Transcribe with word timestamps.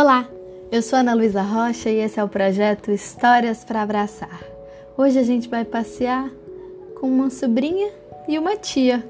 Olá, 0.00 0.26
eu 0.72 0.80
sou 0.80 0.98
Ana 0.98 1.12
Luísa 1.12 1.42
Rocha 1.42 1.90
e 1.90 1.98
esse 1.98 2.18
é 2.18 2.24
o 2.24 2.28
projeto 2.28 2.90
Histórias 2.90 3.64
para 3.64 3.82
Abraçar. 3.82 4.42
Hoje 4.96 5.18
a 5.18 5.22
gente 5.22 5.46
vai 5.46 5.62
passear 5.62 6.30
com 6.98 7.06
uma 7.06 7.28
sobrinha 7.28 7.90
e 8.26 8.38
uma 8.38 8.56
tia 8.56 9.06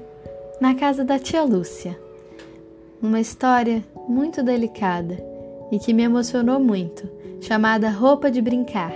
na 0.59 0.75
casa 0.75 1.05
da 1.05 1.17
tia 1.17 1.43
Lúcia. 1.43 1.97
Uma 3.01 3.21
história 3.21 3.81
muito 4.05 4.43
delicada 4.43 5.17
e 5.71 5.79
que 5.79 5.93
me 5.93 6.03
emocionou 6.03 6.59
muito, 6.59 7.09
chamada 7.39 7.89
Roupa 7.89 8.29
de 8.29 8.41
Brincar. 8.41 8.91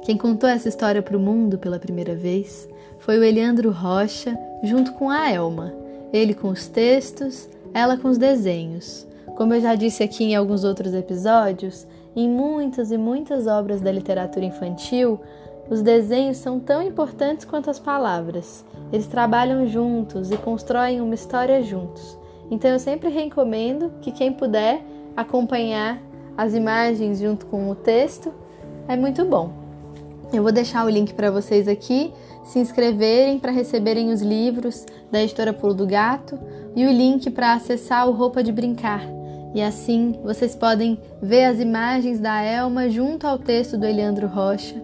Quem 0.00 0.16
contou 0.16 0.48
essa 0.48 0.70
história 0.70 1.02
para 1.02 1.14
o 1.18 1.20
mundo 1.20 1.58
pela 1.58 1.78
primeira 1.78 2.14
vez 2.14 2.66
foi 3.00 3.18
o 3.18 3.22
Eliandro 3.22 3.70
Rocha, 3.70 4.34
junto 4.62 4.94
com 4.94 5.10
a 5.10 5.30
Elma. 5.30 5.74
Ele 6.10 6.32
com 6.32 6.48
os 6.48 6.66
textos, 6.68 7.50
ela 7.74 7.98
com 7.98 8.08
os 8.08 8.16
desenhos. 8.16 9.06
Como 9.36 9.54
eu 9.54 9.60
já 9.60 9.74
disse 9.74 10.02
aqui 10.02 10.24
em 10.24 10.36
alguns 10.36 10.64
outros 10.64 10.94
episódios, 10.94 11.86
em 12.14 12.28
muitas 12.28 12.92
e 12.92 12.98
muitas 12.98 13.46
obras 13.46 13.80
da 13.80 13.90
literatura 13.90 14.44
infantil, 14.44 15.20
os 15.68 15.82
desenhos 15.82 16.36
são 16.36 16.60
tão 16.60 16.82
importantes 16.82 17.44
quanto 17.44 17.70
as 17.70 17.78
palavras. 17.78 18.64
Eles 18.92 19.06
trabalham 19.06 19.66
juntos 19.66 20.30
e 20.30 20.36
constroem 20.36 21.00
uma 21.00 21.14
história 21.14 21.62
juntos. 21.62 22.18
Então 22.50 22.70
eu 22.70 22.78
sempre 22.78 23.08
recomendo 23.08 23.90
que 24.00 24.12
quem 24.12 24.32
puder 24.32 24.82
acompanhar 25.16 26.00
as 26.36 26.54
imagens 26.54 27.18
junto 27.18 27.46
com 27.46 27.70
o 27.70 27.74
texto 27.74 28.32
é 28.86 28.96
muito 28.96 29.24
bom. 29.24 29.63
Eu 30.34 30.42
vou 30.42 30.52
deixar 30.52 30.84
o 30.84 30.90
link 30.90 31.14
para 31.14 31.30
vocês 31.30 31.68
aqui 31.68 32.12
se 32.44 32.58
inscreverem 32.58 33.38
para 33.38 33.52
receberem 33.52 34.10
os 34.10 34.20
livros 34.20 34.84
da 35.10 35.22
editora 35.22 35.52
Pulo 35.52 35.74
do 35.74 35.86
Gato 35.86 36.38
e 36.74 36.84
o 36.84 36.90
link 36.90 37.30
para 37.30 37.54
acessar 37.54 38.08
o 38.08 38.12
Roupa 38.12 38.42
de 38.42 38.52
Brincar 38.52 39.14
e 39.54 39.62
assim 39.62 40.18
vocês 40.24 40.56
podem 40.56 40.98
ver 41.22 41.44
as 41.44 41.60
imagens 41.60 42.18
da 42.18 42.42
Elma 42.42 42.90
junto 42.90 43.24
ao 43.24 43.38
texto 43.38 43.78
do 43.78 43.86
Eliandro 43.86 44.26
Rocha. 44.26 44.82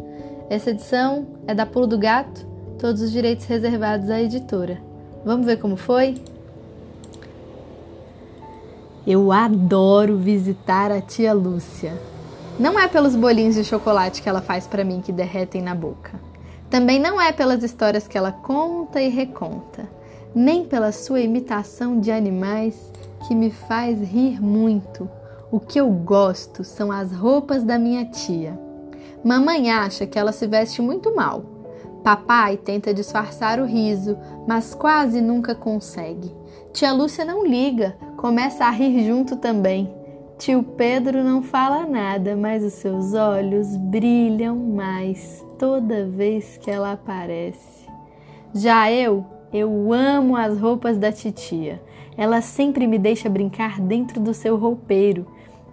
Essa 0.49 0.71
edição 0.71 1.27
é 1.47 1.53
da 1.53 1.67
Pulo 1.67 1.89
do 1.89 1.99
Gato, 1.99 2.47
todos 2.79 3.03
os 3.03 3.11
direitos 3.11 3.47
reservados 3.47 4.09
à 4.09 4.23
editora. 4.23 4.81
Vamos 5.25 5.45
ver 5.45 5.59
como 5.59 5.77
foi? 5.77 6.15
Eu 9.05 9.33
adoro 9.33 10.17
visitar 10.17 10.93
a 10.93 11.01
tia 11.01 11.33
Lúcia. 11.33 11.93
Não 12.61 12.79
é 12.79 12.87
pelos 12.87 13.17
bolinhos 13.17 13.55
de 13.55 13.65
chocolate 13.65 14.21
que 14.21 14.29
ela 14.29 14.43
faz 14.43 14.67
para 14.67 14.85
mim 14.85 15.01
que 15.01 15.11
derretem 15.11 15.63
na 15.63 15.75
boca. 15.75 16.21
Também 16.69 17.01
não 17.01 17.19
é 17.19 17.33
pelas 17.33 17.63
histórias 17.63 18.07
que 18.07 18.19
ela 18.19 18.33
conta 18.33 19.01
e 19.01 19.09
reconta, 19.09 19.89
nem 20.35 20.67
pela 20.67 20.93
sua 20.93 21.23
imitação 21.23 21.99
de 21.99 22.13
animais 22.13 22.75
que 23.27 23.35
me 23.35 23.51
faz 23.51 23.99
rir 24.03 24.43
muito. 24.43 25.09
O 25.51 25.59
que 25.59 25.81
eu 25.81 25.89
gosto 25.89 26.63
são 26.63 26.93
as 26.93 27.13
roupas 27.13 27.65
da 27.65 27.79
minha 27.79 28.05
tia. 28.05 28.61
Mamãe 29.25 29.71
acha 29.71 30.07
que 30.07 30.19
ela 30.19 30.31
se 30.31 30.47
veste 30.47 30.83
muito 30.83 31.17
mal. 31.17 31.43
Papai 32.05 32.59
tenta 32.59 32.93
disfarçar 32.93 33.59
o 33.59 33.65
riso, 33.65 34.19
mas 34.47 34.75
quase 34.75 35.23
nunca 35.23 35.55
consegue. 35.55 36.31
Tia 36.75 36.93
Lúcia 36.93 37.25
não 37.25 37.43
liga, 37.43 37.97
começa 38.19 38.67
a 38.67 38.71
rir 38.71 39.03
junto 39.07 39.37
também. 39.37 39.99
Tio 40.41 40.63
Pedro 40.63 41.23
não 41.23 41.43
fala 41.43 41.85
nada, 41.85 42.35
mas 42.35 42.65
os 42.65 42.73
seus 42.73 43.13
olhos 43.13 43.77
brilham 43.77 44.57
mais 44.57 45.45
toda 45.59 46.07
vez 46.07 46.57
que 46.57 46.71
ela 46.71 46.93
aparece. 46.93 47.87
Já 48.55 48.91
eu, 48.91 49.27
eu 49.53 49.93
amo 49.93 50.35
as 50.35 50.59
roupas 50.59 50.97
da 50.97 51.13
titia. 51.13 51.79
Ela 52.17 52.41
sempre 52.41 52.87
me 52.87 52.99
deixa 52.99 53.29
brincar 53.29 53.83
dentro 53.83 54.19
do 54.19 54.33
seu 54.33 54.57
roupeiro. 54.57 55.27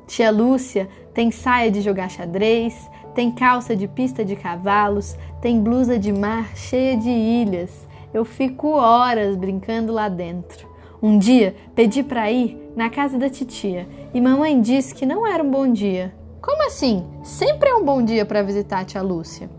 Tia 0.05 0.29
Lúcia 0.29 0.89
tem 1.13 1.31
saia 1.31 1.71
de 1.71 1.79
jogar 1.79 2.09
xadrez, 2.09 2.91
tem 3.15 3.31
calça 3.31 3.73
de 3.73 3.87
pista 3.87 4.25
de 4.25 4.35
cavalos, 4.35 5.17
tem 5.39 5.61
blusa 5.61 5.97
de 5.97 6.11
mar 6.11 6.57
cheia 6.57 6.97
de 6.97 7.09
ilhas. 7.09 7.87
Eu 8.13 8.25
fico 8.25 8.67
horas 8.71 9.37
brincando 9.37 9.93
lá 9.93 10.09
dentro. 10.09 10.67
Um 11.01 11.19
dia 11.19 11.55
pedi 11.75 12.01
para 12.01 12.31
ir 12.31 12.57
na 12.75 12.89
casa 12.89 13.17
da 13.17 13.29
titia 13.29 13.87
e 14.13 14.19
mamãe 14.19 14.59
disse 14.59 14.95
que 14.95 15.05
não 15.05 15.27
era 15.27 15.43
um 15.43 15.51
bom 15.51 15.71
dia. 15.71 16.13
Como 16.41 16.65
assim? 16.65 17.05
Sempre 17.23 17.69
é 17.69 17.75
um 17.75 17.83
bom 17.83 18.01
dia 18.01 18.25
para 18.25 18.41
visitar 18.41 18.79
a 18.79 18.85
tia 18.85 19.01
Lúcia. 19.01 19.49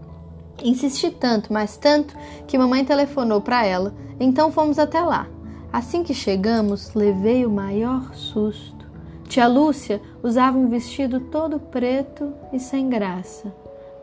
Insisti 0.62 1.10
tanto, 1.10 1.53
mas 1.53 1.76
tanto, 1.76 2.16
que 2.47 2.59
mamãe 2.59 2.84
telefonou 2.84 3.41
para 3.41 3.65
ela, 3.65 3.94
então 4.19 4.50
fomos 4.50 4.78
até 4.78 5.00
lá. 5.00 5.28
Assim 5.72 6.03
que 6.03 6.15
chegamos, 6.15 6.94
levei 6.94 7.47
o 7.47 7.50
maior 7.50 8.15
susto. 8.15 8.87
Tia 9.28 9.47
Lúcia 9.47 10.00
usava 10.22 10.59
um 10.59 10.69
vestido 10.69 11.20
todo 11.20 11.60
preto 11.60 12.32
e 12.53 12.59
sem 12.59 12.88
graça. 12.88 13.53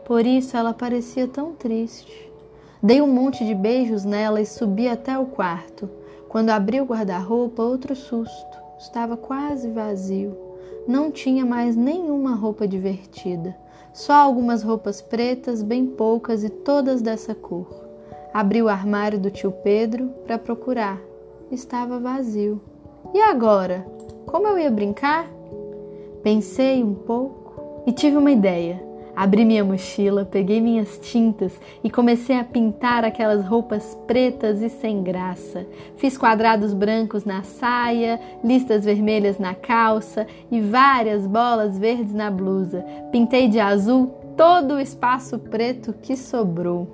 Por 0.06 0.24
isso 0.24 0.56
ela 0.56 0.72
parecia 0.72 1.26
tão 1.26 1.52
triste. 1.52 2.30
Dei 2.82 3.02
um 3.02 3.12
monte 3.12 3.44
de 3.44 3.54
beijos 3.54 4.04
nela 4.04 4.40
e 4.40 4.46
subi 4.46 4.88
até 4.88 5.18
o 5.18 5.26
quarto. 5.26 5.90
Quando 6.28 6.50
abri 6.50 6.80
o 6.80 6.84
guarda-roupa, 6.84 7.62
outro 7.62 7.94
susto. 7.94 8.58
Estava 8.78 9.16
quase 9.16 9.70
vazio. 9.70 10.36
Não 10.86 11.10
tinha 11.10 11.44
mais 11.44 11.74
nenhuma 11.74 12.34
roupa 12.34 12.66
divertida. 12.66 13.56
Só 13.92 14.12
algumas 14.12 14.62
roupas 14.62 15.00
pretas, 15.00 15.62
bem 15.62 15.86
poucas 15.86 16.44
e 16.44 16.50
todas 16.50 17.00
dessa 17.00 17.34
cor. 17.34 17.66
Abri 18.32 18.62
o 18.62 18.68
armário 18.68 19.18
do 19.18 19.30
tio 19.30 19.50
Pedro 19.50 20.08
para 20.26 20.38
procurar, 20.38 21.00
estava 21.50 21.98
vazio. 21.98 22.60
E 23.14 23.20
agora? 23.20 23.86
Como 24.26 24.46
eu 24.46 24.58
ia 24.58 24.70
brincar? 24.70 25.26
Pensei 26.22 26.84
um 26.84 26.94
pouco 26.94 27.82
e 27.86 27.92
tive 27.92 28.18
uma 28.18 28.30
ideia. 28.30 28.85
Abri 29.16 29.46
minha 29.46 29.64
mochila, 29.64 30.26
peguei 30.26 30.60
minhas 30.60 30.98
tintas 30.98 31.58
e 31.82 31.88
comecei 31.88 32.38
a 32.38 32.44
pintar 32.44 33.02
aquelas 33.02 33.46
roupas 33.46 33.96
pretas 34.06 34.60
e 34.60 34.68
sem 34.68 35.02
graça. 35.02 35.66
Fiz 35.96 36.18
quadrados 36.18 36.74
brancos 36.74 37.24
na 37.24 37.42
saia, 37.42 38.20
listas 38.44 38.84
vermelhas 38.84 39.38
na 39.38 39.54
calça 39.54 40.26
e 40.50 40.60
várias 40.60 41.26
bolas 41.26 41.78
verdes 41.78 42.12
na 42.12 42.30
blusa. 42.30 42.84
Pintei 43.10 43.48
de 43.48 43.58
azul 43.58 44.14
todo 44.36 44.74
o 44.74 44.80
espaço 44.80 45.38
preto 45.38 45.94
que 45.94 46.14
sobrou. 46.14 46.86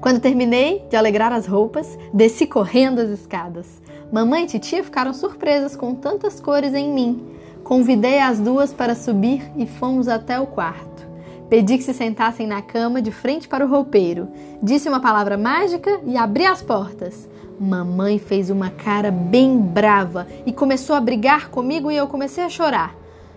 Quando 0.00 0.18
terminei 0.18 0.86
de 0.88 0.96
alegrar 0.96 1.30
as 1.30 1.46
roupas, 1.46 1.98
desci 2.10 2.46
correndo 2.46 3.00
as 3.00 3.10
escadas. 3.10 3.82
Mamãe 4.10 4.44
e 4.44 4.46
titia 4.46 4.82
ficaram 4.82 5.12
surpresas 5.12 5.76
com 5.76 5.94
tantas 5.94 6.40
cores 6.40 6.72
em 6.72 6.90
mim. 6.90 7.38
Convidei 7.70 8.18
as 8.18 8.40
duas 8.40 8.72
para 8.72 8.96
subir 8.96 9.48
e 9.56 9.64
fomos 9.64 10.08
até 10.08 10.40
o 10.40 10.46
quarto. 10.48 11.08
Pedi 11.48 11.78
que 11.78 11.84
se 11.84 11.94
sentassem 11.94 12.44
na 12.44 12.60
cama 12.60 13.00
de 13.00 13.12
frente 13.12 13.46
para 13.46 13.64
o 13.64 13.68
roupeiro. 13.68 14.26
Disse 14.60 14.88
uma 14.88 14.98
palavra 14.98 15.38
mágica 15.38 16.00
e 16.04 16.16
abri 16.16 16.44
as 16.44 16.60
portas. 16.60 17.28
Mamãe 17.60 18.18
fez 18.18 18.50
uma 18.50 18.70
cara 18.70 19.12
bem 19.12 19.56
brava 19.56 20.26
e 20.44 20.52
começou 20.52 20.96
a 20.96 21.00
brigar 21.00 21.48
comigo 21.50 21.92
e 21.92 21.96
eu 21.96 22.08
comecei 22.08 22.42
a 22.42 22.48
chorar. 22.48 22.92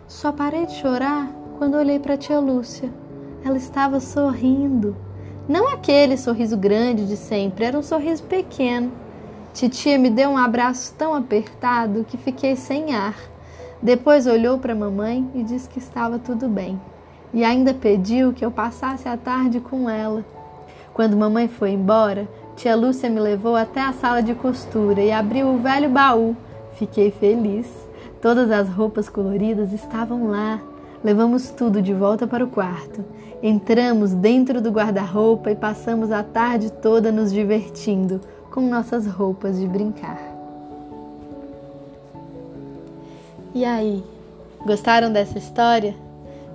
Só 0.08 0.32
parei 0.32 0.66
de 0.66 0.74
chorar 0.78 1.30
quando 1.60 1.78
olhei 1.78 2.00
para 2.00 2.16
a 2.16 2.18
tia 2.18 2.40
Lúcia. 2.40 2.92
Ela 3.46 3.58
estava 3.58 4.00
sorrindo. 4.00 4.96
Não 5.48 5.72
aquele 5.72 6.18
sorriso 6.18 6.58
grande 6.58 7.06
de 7.06 7.18
sempre, 7.18 7.66
era 7.66 7.78
um 7.78 7.84
sorriso 7.84 8.24
pequeno. 8.24 8.92
Titia 9.54 10.00
me 10.00 10.10
deu 10.10 10.32
um 10.32 10.38
abraço 10.40 10.96
tão 10.98 11.14
apertado 11.14 12.04
que 12.04 12.18
fiquei 12.18 12.56
sem 12.56 12.96
ar. 12.96 13.32
Depois 13.84 14.26
olhou 14.28 14.58
para 14.58 14.72
a 14.72 14.76
mamãe 14.76 15.30
e 15.36 15.44
disse 15.44 15.68
que 15.68 15.78
estava 15.78 16.18
tudo 16.18 16.48
bem. 16.48 16.80
E 17.34 17.44
ainda 17.44 17.74
pediu 17.74 18.32
que 18.32 18.46
eu 18.46 18.50
passasse 18.50 19.10
a 19.10 19.18
tarde 19.18 19.60
com 19.60 19.90
ela. 19.90 20.24
Quando 20.94 21.18
mamãe 21.18 21.50
foi 21.50 21.72
embora, 21.72 22.26
tia 22.56 22.78
Lúcia 22.78 23.10
me 23.10 23.20
levou 23.20 23.58
até 23.58 23.82
a 23.82 23.92
sala 23.92 24.24
de 24.24 24.34
costura 24.34 25.02
e 25.02 25.12
abriu 25.12 25.50
o 25.50 25.58
velho 25.58 25.90
baú. 25.90 26.34
Fiquei 26.76 27.12
feliz. 27.12 27.68
Todas 28.22 28.50
as 28.52 28.70
roupas 28.70 29.10
coloridas 29.10 29.74
estavam 29.74 30.30
lá. 30.30 30.62
Levamos 31.04 31.50
tudo 31.50 31.82
de 31.82 31.94
volta 31.94 32.26
para 32.26 32.46
o 32.46 32.50
quarto. 32.50 33.04
Entramos 33.42 34.14
dentro 34.14 34.62
do 34.62 34.72
guarda-roupa 34.72 35.52
e 35.52 35.56
passamos 35.58 36.10
a 36.10 36.24
tarde 36.24 36.72
toda 36.72 37.12
nos 37.12 37.34
divertindo 37.34 38.22
com 38.50 38.62
nossas 38.62 39.06
roupas 39.06 39.60
de 39.60 39.68
brincar. 39.68 40.33
E 43.56 43.64
aí, 43.66 44.04
gostaram 44.66 45.14
dessa 45.14 45.38
história? 45.38 45.94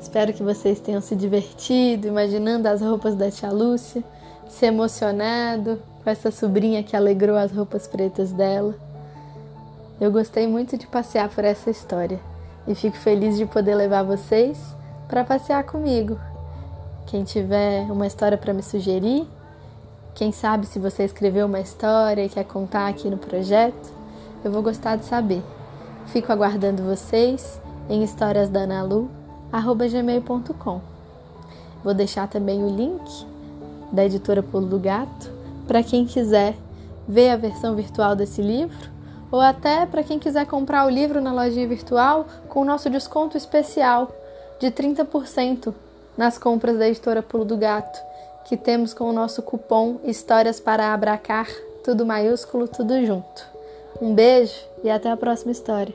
Espero 0.00 0.32
que 0.32 0.42
vocês 0.42 0.80
tenham 0.80 1.00
se 1.00 1.14
divertido 1.14 2.08
imaginando 2.08 2.66
as 2.66 2.80
roupas 2.80 3.14
da 3.14 3.30
tia 3.30 3.52
Lúcia, 3.52 4.02
se 4.48 4.66
emocionado 4.66 5.80
com 6.02 6.10
essa 6.10 6.32
sobrinha 6.32 6.82
que 6.82 6.96
alegrou 6.96 7.36
as 7.36 7.52
roupas 7.52 7.86
pretas 7.86 8.32
dela. 8.32 8.74
Eu 10.00 10.10
gostei 10.10 10.48
muito 10.48 10.76
de 10.76 10.88
passear 10.88 11.28
por 11.28 11.44
essa 11.44 11.70
história 11.70 12.18
e 12.66 12.74
fico 12.74 12.96
feliz 12.96 13.36
de 13.36 13.46
poder 13.46 13.76
levar 13.76 14.02
vocês 14.02 14.58
para 15.06 15.22
passear 15.22 15.62
comigo. 15.62 16.18
Quem 17.06 17.22
tiver 17.22 17.82
uma 17.92 18.08
história 18.08 18.36
para 18.36 18.52
me 18.52 18.62
sugerir, 18.62 19.24
quem 20.16 20.32
sabe 20.32 20.66
se 20.66 20.80
você 20.80 21.04
escreveu 21.04 21.46
uma 21.46 21.60
história 21.60 22.24
e 22.24 22.28
quer 22.28 22.44
contar 22.44 22.88
aqui 22.88 23.08
no 23.08 23.18
projeto, 23.18 23.88
eu 24.44 24.50
vou 24.50 24.62
gostar 24.62 24.96
de 24.96 25.04
saber. 25.04 25.44
Fico 26.12 26.30
aguardando 26.32 26.82
vocês 26.82 27.60
em 27.88 28.02
historiasdanalu@gmail.com. 28.02 30.80
Vou 31.84 31.94
deixar 31.94 32.26
também 32.28 32.64
o 32.64 32.68
link 32.68 33.26
da 33.92 34.04
editora 34.04 34.42
Pulo 34.42 34.66
do 34.66 34.78
Gato 34.78 35.30
para 35.66 35.82
quem 35.82 36.06
quiser 36.06 36.54
ver 37.06 37.28
a 37.30 37.36
versão 37.36 37.76
virtual 37.76 38.16
desse 38.16 38.40
livro 38.40 38.88
ou 39.30 39.38
até 39.40 39.84
para 39.84 40.02
quem 40.02 40.18
quiser 40.18 40.46
comprar 40.46 40.86
o 40.86 40.90
livro 40.90 41.20
na 41.20 41.30
lojinha 41.32 41.68
virtual 41.68 42.26
com 42.48 42.62
o 42.62 42.64
nosso 42.64 42.88
desconto 42.88 43.36
especial 43.36 44.10
de 44.58 44.70
30% 44.70 45.74
nas 46.16 46.38
compras 46.38 46.78
da 46.78 46.88
editora 46.88 47.22
Pulo 47.22 47.44
do 47.44 47.54
Gato, 47.56 48.00
que 48.46 48.56
temos 48.56 48.94
com 48.94 49.04
o 49.04 49.12
nosso 49.12 49.42
cupom 49.42 49.98
Histórias 50.04 50.58
para 50.58 50.94
Abracar, 50.94 51.46
tudo 51.84 52.06
maiúsculo, 52.06 52.66
tudo 52.66 53.04
junto. 53.04 53.57
Um 54.00 54.14
beijo 54.14 54.54
e 54.84 54.90
até 54.90 55.10
a 55.10 55.16
próxima 55.16 55.50
história. 55.50 55.92